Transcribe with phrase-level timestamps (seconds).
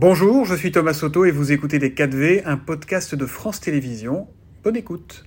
[0.00, 4.28] Bonjour, je suis Thomas Soto et vous écoutez Les 4V, un podcast de France Télévisions.
[4.62, 5.24] Bonne écoute.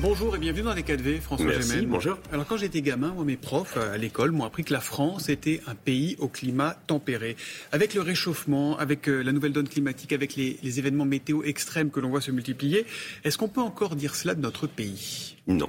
[0.00, 2.16] Bonjour et bienvenue dans les 4V, François Merci, bonjour.
[2.32, 5.28] Alors quand j'étais gamin, moi, mes profs euh, à l'école m'ont appris que la France
[5.28, 7.36] était un pays au climat tempéré.
[7.72, 11.90] Avec le réchauffement, avec euh, la nouvelle donne climatique, avec les, les événements météo extrêmes
[11.90, 12.86] que l'on voit se multiplier,
[13.22, 15.36] est-ce qu'on peut encore dire cela de notre pays?
[15.46, 15.68] Non.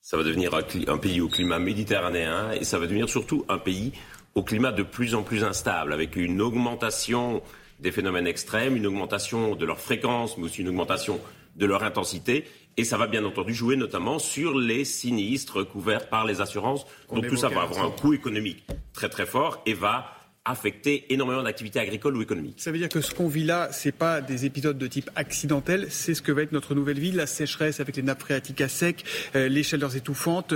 [0.00, 3.58] Ça va devenir un, un pays au climat méditerranéen et ça va devenir surtout un
[3.58, 3.92] pays
[4.34, 7.42] au climat de plus en plus instable, avec une augmentation
[7.80, 11.20] des phénomènes extrêmes, une augmentation de leur fréquence, mais aussi une augmentation
[11.56, 12.44] de leur intensité.
[12.76, 16.86] Et ça va bien entendu jouer notamment sur les sinistres couverts par les assurances.
[17.12, 21.42] Donc tout ça va avoir un coût économique très très fort et va affecter énormément
[21.42, 22.60] d'activités agricoles ou économiques.
[22.60, 25.10] Ça veut dire que ce qu'on vit là, ce n'est pas des épisodes de type
[25.14, 28.60] accidentel, c'est ce que va être notre nouvelle vie, la sécheresse avec les nappes phréatiques
[28.60, 29.04] à sec,
[29.36, 30.54] euh, les chaleurs étouffantes.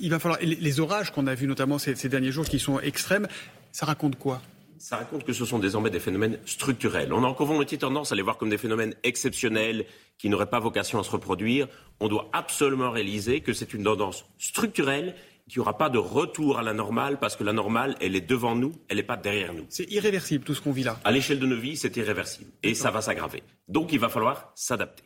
[0.00, 2.80] il va falloir les, orages qu'on a vus notamment ces, ces derniers jours qui sont
[2.80, 3.26] extrêmes.
[3.72, 4.42] Ça raconte quoi?
[4.78, 7.10] Ça raconte que ce sont désormais des phénomènes structurels.
[7.14, 9.86] On a encore volontiers tendance à les voir comme des phénomènes exceptionnels
[10.18, 11.68] qui n'auraient pas vocation à se reproduire.
[12.00, 15.14] On doit absolument réaliser que c'est une tendance structurelle
[15.48, 18.20] qu'il n'y aura pas de retour à la normale parce que la normale, elle est
[18.20, 19.66] devant nous, elle n'est pas derrière nous.
[19.68, 20.98] C'est irréversible tout ce qu'on vit là.
[21.04, 23.42] À l'échelle de nos vies, c'est irréversible et ça va s'aggraver.
[23.68, 25.04] Donc il va falloir s'adapter.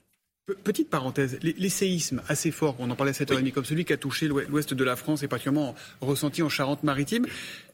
[0.65, 3.99] Petite parenthèse, les, séismes assez forts, on en parlait et demie, comme celui qui a
[3.99, 7.27] touché l'ouest de la France et particulièrement ressenti en Charente-Maritime,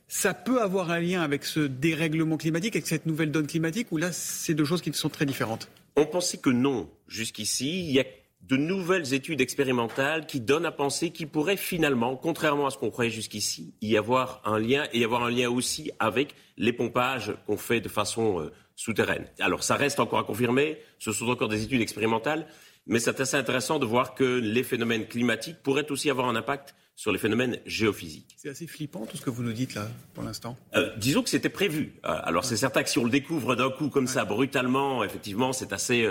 [0.08, 3.96] ça peut avoir un lien avec ce dérèglement climatique, avec cette nouvelle donne climatique, ou
[3.96, 5.68] là, c'est deux choses qui sont très différentes?
[5.94, 6.90] On pensait que non.
[7.06, 8.04] Jusqu'ici, il y a
[8.48, 12.90] de nouvelles études expérimentales qui donnent à penser qu'il pourrait finalement, contrairement à ce qu'on
[12.90, 17.32] croyait jusqu'ici, y avoir un lien et y avoir un lien aussi avec les pompages
[17.46, 19.26] qu'on fait de façon euh, souterraine.
[19.40, 22.46] Alors ça reste encore à confirmer, ce sont encore des études expérimentales,
[22.86, 26.74] mais c'est assez intéressant de voir que les phénomènes climatiques pourraient aussi avoir un impact
[26.96, 28.36] sur les phénomènes géophysiques.
[28.36, 30.56] C'est assez flippant tout ce que vous nous dites là pour l'instant.
[30.76, 31.94] Euh, disons que c'était prévu.
[32.04, 35.54] Euh, alors c'est certain que si on le découvre d'un coup comme ça brutalement, effectivement,
[35.54, 36.06] c'est assez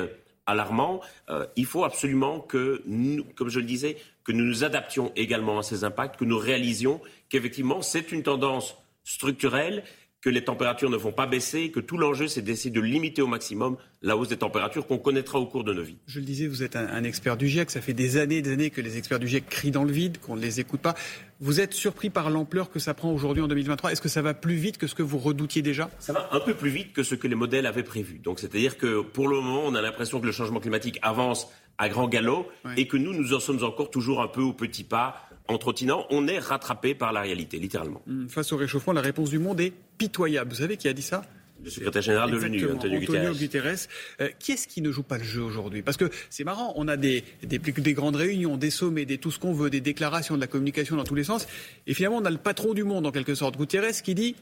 [0.45, 1.01] alarmant.
[1.29, 5.59] Euh, il faut absolument que, nous, comme je le disais, que nous nous adaptions également
[5.59, 9.83] à ces impacts, que nous réalisions qu'effectivement c'est une tendance structurelle
[10.23, 13.27] que les températures ne vont pas baisser, que tout l'enjeu, c'est d'essayer de limiter au
[13.27, 15.97] maximum la hausse des températures qu'on connaîtra au cours de nos vies.
[16.07, 17.69] Je le disais, vous êtes un, expert du GIEC.
[17.69, 19.91] Ça fait des années et des années que les experts du GIEC crient dans le
[19.91, 20.95] vide, qu'on ne les écoute pas.
[21.41, 24.33] Vous êtes surpris par l'ampleur que ça prend aujourd'hui en 2023 Est-ce que ça va
[24.33, 25.89] plus vite que ce que vous redoutiez déjà?
[25.99, 28.19] Ça va un peu plus vite que ce que les modèles avaient prévu.
[28.19, 31.89] Donc, c'est-à-dire que pour le moment, on a l'impression que le changement climatique avance à
[31.89, 32.47] grand galop
[32.77, 36.05] et que nous, nous en sommes encore toujours un peu au petit pas en trottinant,
[36.09, 38.01] on est rattrapé par la réalité, littéralement.
[38.07, 40.51] Hum, face au réchauffement, la réponse du monde est pitoyable.
[40.51, 41.23] Vous savez qui a dit ça?
[41.63, 43.87] Le secrétaire général de l'ONU, Antonio, Antonio Guterres.
[44.19, 45.81] Euh, qui est-ce qui ne joue pas le jeu aujourd'hui?
[45.81, 49.31] Parce que c'est marrant, on a des, des, des, grandes réunions, des sommets, des tout
[49.31, 51.47] ce qu'on veut, des déclarations, de la communication dans tous les sens.
[51.87, 54.35] Et finalement, on a le patron du monde, en quelque sorte, Guterres, qui dit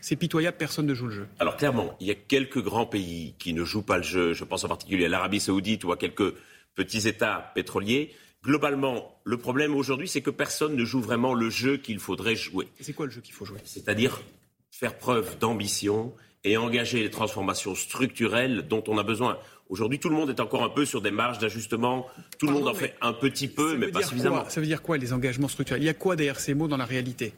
[0.00, 1.26] c'est pitoyable, personne ne joue le jeu.
[1.38, 4.32] Alors clairement, il y a quelques grands pays qui ne jouent pas le jeu.
[4.32, 6.34] Je pense en particulier à l'Arabie saoudite ou à quelques
[6.74, 11.76] petits États pétroliers globalement, le problème aujourd'hui, c'est que personne ne joue vraiment le jeu
[11.76, 12.68] qu'il faudrait jouer.
[12.80, 13.60] C'est quoi le jeu qu'il faut jouer?
[13.64, 14.20] C'est-à-dire
[14.70, 16.12] faire preuve d'ambition
[16.44, 19.38] et engager les transformations structurelles dont on a besoin.
[19.68, 22.06] Aujourd'hui, tout le monde est encore un peu sur des marges d'ajustement.
[22.38, 24.48] Tout le monde en fait un petit peu, mais pas suffisamment.
[24.50, 25.82] ça veut dire quoi, les engagements structurels?
[25.82, 27.32] Il y a quoi derrière ces mots dans la réalité?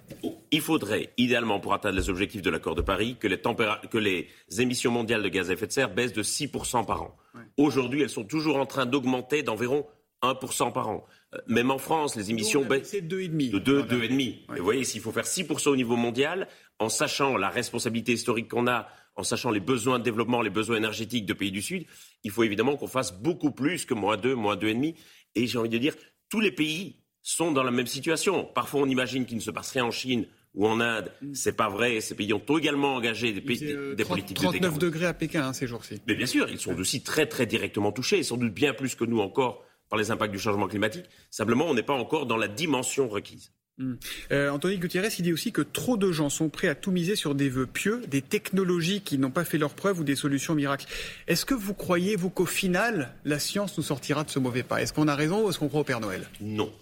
[0.50, 4.28] Il faudrait, idéalement, pour atteindre les objectifs de l'accord de Paris, que les, que les,
[4.58, 7.16] émissions mondiales de gaz à effet de serre baissent de 6% par an.
[7.56, 9.86] Aujourd'hui, elles sont toujours en train d'augmenter d'environ
[10.32, 11.04] 1% par an.
[11.34, 13.50] Euh, même en France, les émissions baissent de 2,5.
[13.50, 14.56] De 2, 2,5.
[14.56, 16.48] Vous voyez, s'il faut faire 6% au niveau mondial,
[16.78, 20.76] en sachant la responsabilité historique qu'on a, en sachant les besoins de développement, les besoins
[20.76, 21.86] énergétiques de pays du Sud,
[22.24, 24.94] il faut évidemment qu'on fasse beaucoup plus que moins 2, moins 2,5.
[25.36, 25.94] Et j'ai envie de dire,
[26.28, 28.44] tous les pays sont dans la même situation.
[28.44, 31.10] Parfois, on imagine qu'il ne se passe rien en Chine ou en Inde.
[31.22, 31.34] Mm.
[31.34, 32.00] C'est pas vrai.
[32.00, 35.52] Ces pays ont également engagé des, pays, des, des politiques 39 degrés à Pékin hein,
[35.52, 36.00] ces jours-ci.
[36.06, 39.04] Mais bien sûr, ils sont aussi très très directement touchés, sans doute bien plus que
[39.04, 41.04] nous encore par les impacts du changement climatique.
[41.30, 43.52] Simplement, on n'est pas encore dans la dimension requise.
[43.78, 43.94] Hmm.
[44.32, 47.14] Euh, Anthony Gutiérrez, il dit aussi que trop de gens sont prêts à tout miser
[47.14, 50.56] sur des vœux pieux, des technologies qui n'ont pas fait leur preuve ou des solutions
[50.56, 50.86] miracles.
[51.28, 54.82] Est-ce que vous croyez, vous, qu'au final, la science nous sortira de ce mauvais pas?
[54.82, 56.28] Est-ce qu'on a raison ou est-ce qu'on croit au Père Noël?
[56.40, 56.72] Non.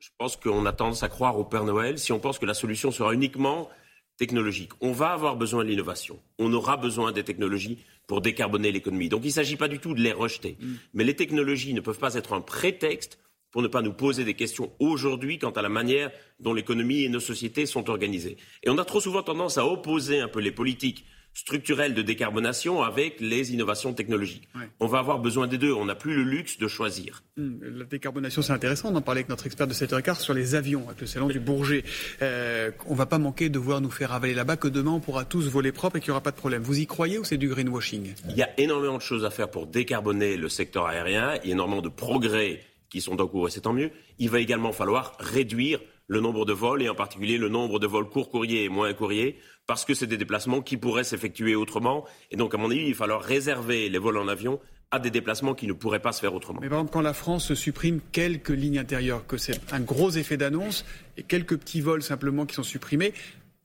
[0.00, 2.54] Je pense qu'on a tendance à croire au Père Noël si on pense que la
[2.54, 3.68] solution sera uniquement
[4.16, 4.72] technologique.
[4.80, 6.18] On va avoir besoin de l'innovation.
[6.40, 7.78] On aura besoin des technologies
[8.08, 9.08] pour décarboner l'économie.
[9.08, 10.56] Donc il ne s'agit pas du tout de les rejeter.
[10.58, 10.74] Mm.
[10.94, 13.20] Mais les technologies ne peuvent pas être un prétexte
[13.52, 16.10] pour ne pas nous poser des questions aujourd'hui quant à la manière
[16.40, 18.36] dont l'économie et nos sociétés sont organisées.
[18.62, 22.82] Et on a trop souvent tendance à opposer un peu les politiques structurelle de décarbonation
[22.82, 24.48] avec les innovations technologiques.
[24.80, 25.72] On va avoir besoin des deux.
[25.72, 27.22] On n'a plus le luxe de choisir.
[27.38, 28.92] Hum, la décarbonation, c'est intéressant.
[28.92, 31.38] On en parlait avec notre expert de 7h15 sur les avions, avec le salon du
[31.38, 31.84] Bourget.
[32.22, 35.24] Euh, on va pas manquer de voir nous faire avaler là-bas, que demain on pourra
[35.24, 36.62] tous voler propre et qu'il n'y aura pas de problème.
[36.62, 38.14] Vous y croyez ou c'est du greenwashing?
[38.28, 41.34] Il y a énormément de choses à faire pour décarboner le secteur aérien.
[41.44, 42.60] Il y a énormément de progrès
[42.90, 43.90] qui sont en cours et c'est tant mieux.
[44.18, 47.86] Il va également falloir réduire le nombre de vols et en particulier le nombre de
[47.86, 52.04] vols court courrier et moins courrier parce que c'est des déplacements qui pourraient s'effectuer autrement.
[52.30, 54.58] Et donc, à mon avis, il va falloir réserver les vols en avion
[54.90, 56.60] à des déplacements qui ne pourraient pas se faire autrement.
[56.62, 60.38] Mais par exemple, quand la France supprime quelques lignes intérieures, que c'est un gros effet
[60.38, 60.86] d'annonce
[61.18, 63.12] et quelques petits vols simplement qui sont supprimés,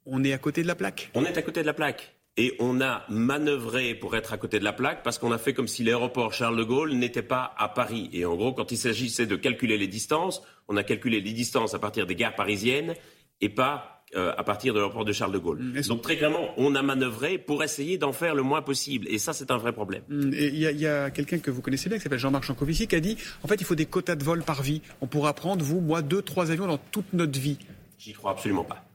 [0.06, 1.10] on est à côté de la plaque.
[1.14, 2.14] On est à côté de la plaque.
[2.36, 5.54] Et on a manœuvré pour être à côté de la plaque parce qu'on a fait
[5.54, 8.10] comme si l'aéroport Charles de Gaulle n'était pas à Paris.
[8.12, 11.74] Et en gros, quand il s'agissait de calculer les distances, on a calculé les distances
[11.74, 12.96] à partir des gares parisiennes
[13.42, 15.60] et pas euh, à partir de l'aéroport de Charles de Gaulle.
[15.60, 19.08] Mm, Donc très clairement, on a manœuvré pour essayer d'en faire le moins possible.
[19.10, 20.04] Et ça, c'est un vrai problème.
[20.08, 23.00] Mm, il y a, quelqu'un que vous connaissez bien, qui s'appelle Jean-Marc Jancovici, qui a
[23.00, 24.84] dit, en fait, il faut des quotas de vol par vie.
[25.02, 27.58] On pourra prendre, vous, moi, deux, trois avions dans toute notre vie.
[27.98, 28.86] J'y crois absolument pas.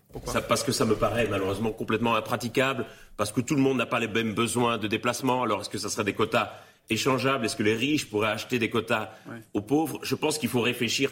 [0.49, 2.87] Parce que ça me paraît malheureusement complètement impraticable,
[3.17, 5.43] parce que tout le monde n'a pas les mêmes besoins de déplacement.
[5.43, 6.53] Alors est-ce que ça serait des quotas
[6.91, 7.44] échangeables?
[7.44, 9.11] Est-ce que les riches pourraient acheter des quotas
[9.53, 9.99] aux pauvres?
[10.03, 11.11] Je pense qu'il faut réfléchir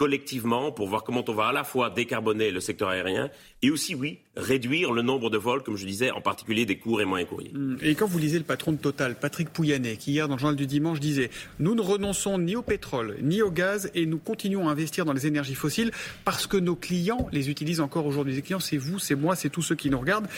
[0.00, 3.28] collectivement pour voir comment on va à la fois décarboner le secteur aérien
[3.60, 7.02] et aussi, oui, réduire le nombre de vols, comme je disais, en particulier des courts
[7.02, 7.52] et moyens courriers.
[7.52, 7.76] Mmh.
[7.82, 10.56] Et quand vous lisez le patron de Total, Patrick Pouyanné, qui hier dans le journal
[10.56, 14.70] du dimanche disait Nous ne renonçons ni au pétrole ni au gaz et nous continuons
[14.70, 15.90] à investir dans les énergies fossiles
[16.24, 18.34] parce que nos clients les utilisent encore aujourd'hui.
[18.34, 20.28] Les clients, c'est vous, c'est moi, c'est tous ceux qui nous regardent.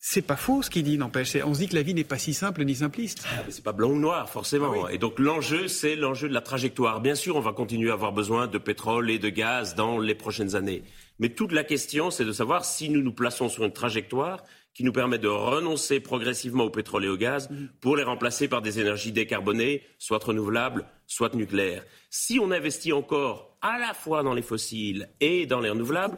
[0.00, 1.36] C'est pas faux ce qu'il dit, n'empêche.
[1.44, 3.24] On se dit que la vie n'est pas si simple ni simpliste.
[3.36, 4.86] Ah, c'est pas blanc ou noir, forcément.
[4.86, 7.00] Ah Et donc l'enjeu, c'est l'enjeu de la trajectoire.
[7.00, 10.14] Bien sûr, on va continuer à avoir besoin de pétrole et de gaz dans les
[10.14, 10.84] prochaines années.
[11.18, 14.84] Mais toute la question, c'est de savoir si nous nous plaçons sur une trajectoire qui
[14.84, 17.68] nous permet de renoncer progressivement au pétrole et au gaz mm-hmm.
[17.80, 21.84] pour les remplacer par des énergies décarbonées, soit renouvelables, soit nucléaires.
[22.08, 26.14] Si on investit encore à la fois dans les fossiles et dans les renouvelables,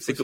[0.00, 0.14] c'est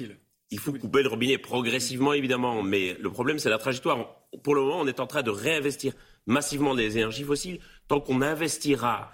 [0.51, 4.17] il faut couper le robinet progressivement, évidemment, mais le problème, c'est la trajectoire.
[4.43, 5.93] Pour le moment, on est en train de réinvestir
[6.27, 7.59] massivement des énergies fossiles.
[7.87, 9.13] Tant qu'on investira,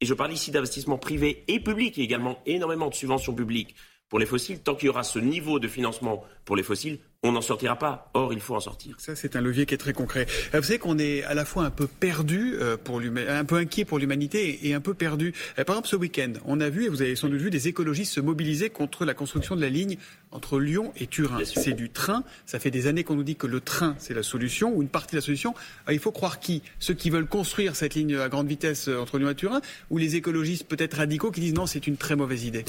[0.00, 3.74] et je parle ici d'investissement privé et public, et également énormément de subventions publiques
[4.08, 7.32] pour les fossiles, tant qu'il y aura ce niveau de financement pour les fossiles, on
[7.32, 8.10] n'en sortira pas.
[8.14, 8.94] Or, il faut en sortir.
[8.98, 10.26] Ça, c'est un levier qui est très concret.
[10.52, 13.84] Vous savez qu'on est à la fois un peu perdu, euh, pour un peu inquiet
[13.84, 15.34] pour l'humanité et un peu perdu.
[15.58, 17.66] Euh, par exemple, ce week-end, on a vu, et vous avez sans doute vu, des
[17.66, 19.96] écologistes se mobiliser contre la construction de la ligne
[20.30, 21.44] entre Lyon et Turin.
[21.44, 22.24] C'est du train.
[22.44, 24.88] Ça fait des années qu'on nous dit que le train, c'est la solution, ou une
[24.88, 25.54] partie de la solution.
[25.90, 26.62] il faut croire qui?
[26.78, 30.16] Ceux qui veulent construire cette ligne à grande vitesse entre Lyon et Turin, ou les
[30.16, 32.64] écologistes peut-être radicaux qui disent non, c'est une très mauvaise idée?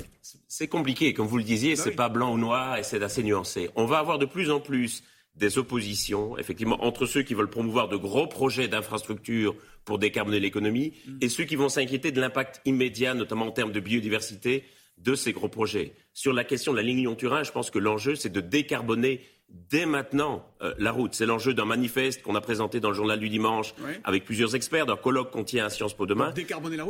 [0.48, 1.14] C'est compliqué.
[1.14, 3.70] Comme vous le disiez, bah c'est pas blanc ou noir, et c'est assez nuancé.
[3.76, 5.04] On va avoir de plus en plus
[5.38, 9.56] des oppositions, effectivement, entre ceux qui veulent promouvoir de gros projets d'infrastructures
[9.86, 11.18] pour décarboner l'économie mm.
[11.22, 14.64] et ceux qui vont s'inquiéter de l'impact immédiat, notamment en termes de biodiversité,
[14.98, 15.94] de ces gros projets.
[16.14, 19.22] Sur la question de la ligne Lyon-Turin, je pense que l'enjeu, c'est de décarboner
[19.70, 21.14] dès maintenant euh, la route.
[21.14, 23.74] C'est l'enjeu d'un manifeste qu'on a présenté dans le journal du dimanche
[24.04, 26.34] avec plusieurs experts, d'un colloque qu'on tient à Sciences Po demain.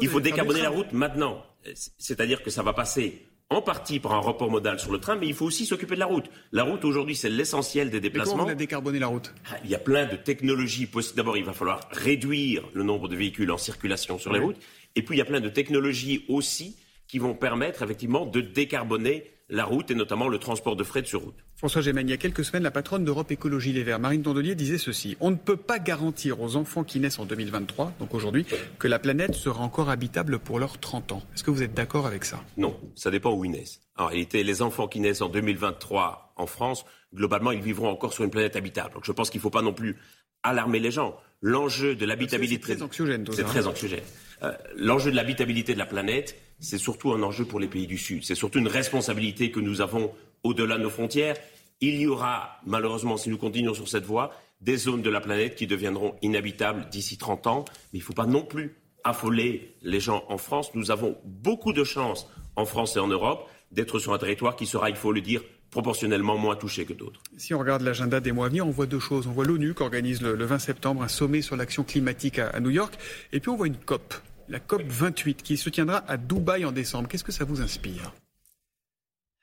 [0.02, 1.46] Il faut décarboner la route maintenant.
[1.98, 5.28] C'est-à-dire que ça va passer en partie par un report modal sur le train, mais
[5.28, 6.26] il faut aussi s'occuper de la route.
[6.52, 8.34] La route, aujourd'hui, c'est l'essentiel des déplacements.
[8.34, 9.34] Mais comment on a décarboné la route?
[9.50, 11.18] Ah, Il y a plein de technologies possibles.
[11.18, 14.58] D'abord, il va falloir réduire le nombre de véhicules en circulation sur les routes.
[14.96, 16.76] Et puis, il y a plein de technologies aussi
[17.08, 21.22] qui vont permettre, effectivement, de décarboner la route et notamment le transport de fret sur
[21.22, 21.36] route.
[21.56, 24.56] François Gémen, il y a quelques semaines, la patronne d'Europe Écologie Les Verts, Marine Tondelier,
[24.56, 25.16] disait ceci.
[25.22, 28.46] On ne peut pas garantir aux enfants qui naissent en 2023, donc aujourd'hui,
[28.78, 31.24] que la planète sera encore habitable pour leurs 30 ans.
[31.34, 32.44] Est-ce que vous êtes d'accord avec ça?
[32.58, 33.80] Non, ça dépend où ils naissent.
[33.96, 36.86] En réalité, les enfants qui naissent en 2023 en France,
[37.16, 38.94] globalement, ils vivront encore sur une planète habitable.
[38.96, 39.96] Donc je pense qu'il ne faut pas non plus
[40.44, 41.16] alarmer les gens.
[41.42, 42.68] L'enjeu de l'habitabilité...
[42.68, 44.04] C'est très anxiogène, C'est très anxiogène.
[44.44, 47.98] Euh, l'enjeu de l'habitabilité de la planète, c'est surtout un enjeu pour les pays du
[47.98, 48.24] Sud.
[48.24, 50.12] C'est surtout une responsabilité que nous avons
[50.44, 51.36] au-delà de nos frontières.
[51.82, 55.56] Il y aura, malheureusement, si nous continuons sur cette voie, des zones de la planète
[55.56, 57.66] qui deviendront inhabitables d'ici 30 ans.
[57.94, 60.72] Mais il ne faut pas non plus affoler les gens en France.
[60.74, 64.66] Nous avons beaucoup de chance en France et en Europe d'être sur un territoire qui
[64.66, 67.22] sera, il faut le dire, proportionnellement moins touché que d'autres.
[67.38, 69.28] Si on regarde l'agenda des mois à venir, on voit deux choses.
[69.28, 72.70] On voit l'ONU qui organise le, 20 septembre un sommet sur l'action climatique à, New
[72.70, 72.98] York,
[73.34, 74.14] et puis on voit une COP,
[74.50, 77.08] la COP 28, qui se tiendra à Dubaï en décembre.
[77.08, 78.14] Qu'est-ce que ça vous inspire?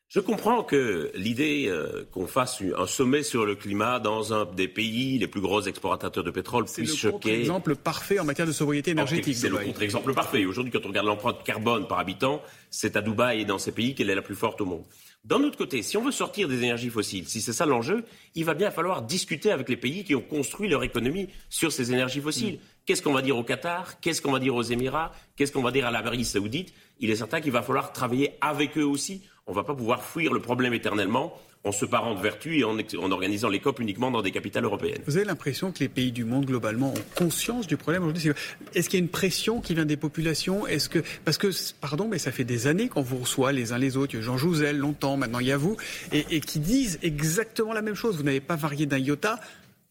[0.09, 4.69] Je comprends que l'idée euh, qu'on fasse un sommet sur le climat dans un des
[4.69, 7.31] pays les plus gros exportateurs de pétrole puisse choquer.
[7.31, 9.35] C'est l'exemple parfait en matière de sobriété énergétique.
[9.35, 10.45] C'est le contre-exemple parfait.
[10.45, 13.97] Aujourd'hui, quand on regarde l'empreinte carbone par habitant, c'est à Dubaï et dans ces pays
[13.97, 14.85] qu'elle est la plus forte au monde.
[15.25, 18.45] D'un autre côté, si on veut sortir des énergies fossiles, si c'est ça l'enjeu, il
[18.45, 22.21] va bien falloir discuter avec les pays qui ont construit leur économie sur ces énergies
[22.21, 22.59] fossiles.
[22.87, 23.99] Qu'est-ce qu'on va dire au Qatar?
[24.01, 25.13] Qu'est-ce qu'on va dire aux Émirats?
[25.37, 26.75] Qu'est-ce qu'on va dire à l'Arabie saoudite?
[27.01, 29.23] Il est certain qu'il va falloir travailler avec eux aussi.
[29.47, 32.65] On ne va pas pouvoir fuir le problème éternellement en se parant de vertu et
[32.65, 32.77] en,
[33.11, 35.01] organisant les COP uniquement dans des capitales européennes.
[35.07, 38.33] Vous avez l'impression que les pays du monde globalement ont conscience du problème aujourd'hui?
[38.75, 40.67] Est-ce qu'il y a une pression qui vient des populations?
[40.67, 41.49] Est-ce que parce que
[41.81, 44.21] pardon, mais ça fait des années qu'on vous reçoit les uns les autres.
[44.21, 45.79] Jean Jouzel, longtemps, maintenant il y a vous,
[46.13, 48.19] et, qui disent exactement la même chose.
[48.19, 49.41] Vous n'avez pas varié d'un iota,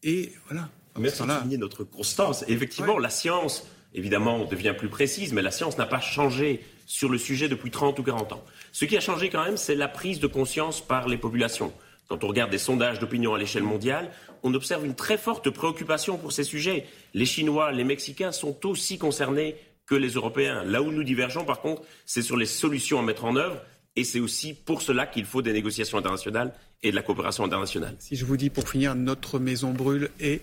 [0.04, 0.68] et voilà.
[0.98, 2.44] Merci de souligner notre constance.
[2.48, 7.18] Effectivement, la science, évidemment, devient plus précise, mais la science n'a pas changé sur le
[7.18, 8.44] sujet depuis 30 ou 40 ans.
[8.72, 11.72] Ce qui a changé quand même, c'est la prise de conscience par les populations.
[12.08, 14.10] Quand on regarde des sondages d'opinion à l'échelle mondiale,
[14.42, 16.86] on observe une très forte préoccupation pour ces sujets.
[17.14, 20.64] Les Chinois, les Mexicains sont aussi concernés que les Européens.
[20.64, 23.60] Là où nous divergeons, par contre, c'est sur les solutions à mettre en œuvre.
[23.96, 27.94] Et c'est aussi pour cela qu'il faut des négociations internationales et de la coopération internationale.
[28.00, 30.42] Si je vous dis pour finir, notre maison brûle et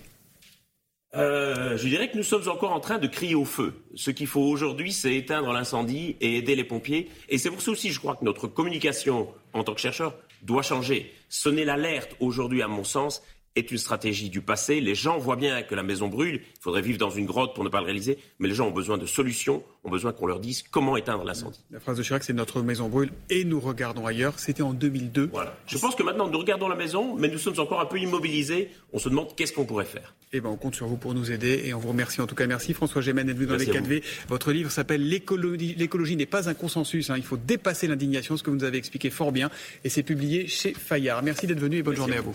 [1.14, 3.74] euh, je dirais que nous sommes encore en train de crier au feu.
[3.94, 7.10] Ce qu'il faut aujourd'hui, c'est éteindre l'incendie et aider les pompiers.
[7.28, 10.62] Et c'est pour ça aussi, je crois que notre communication en tant que chercheur doit
[10.62, 11.12] changer.
[11.28, 13.22] Sonner l'alerte aujourd'hui, à mon sens,
[13.56, 14.80] est une stratégie du passé.
[14.80, 16.40] Les gens voient bien que la maison brûle.
[16.42, 18.18] Il faudrait vivre dans une grotte pour ne pas le réaliser.
[18.38, 21.60] Mais les gens ont besoin de solutions, ont besoin qu'on leur dise comment éteindre l'incendie.
[21.70, 24.38] La phrase de Chirac, c'est notre maison brûle et nous regardons ailleurs.
[24.38, 25.30] C'était en 2002.
[25.32, 25.56] Voilà.
[25.66, 28.70] Je pense que maintenant, nous regardons la maison, mais nous sommes encore un peu immobilisés.
[28.92, 30.14] On se demande qu'est-ce qu'on pourrait faire.
[30.32, 32.34] Eh ben, on compte sur vous pour nous aider et on vous remercie en tout
[32.34, 32.46] cas.
[32.46, 34.02] Merci François Gémen d'être venu dans les 4V.
[34.28, 37.10] Votre livre s'appelle L'écologie n'est pas un consensus.
[37.10, 37.16] Hein.
[37.18, 39.50] Il faut dépasser l'indignation, ce que vous nous avez expliqué fort bien.
[39.84, 41.22] Et c'est publié chez Fayard.
[41.22, 42.34] Merci d'être venu et bonne journée à vous.